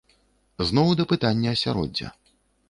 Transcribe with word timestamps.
Зноў 0.69 0.89
да 1.01 1.05
пытання 1.11 1.53
асяроддзя. 1.59 2.07